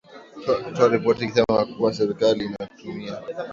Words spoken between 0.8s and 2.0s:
ripoti ikisema kuwa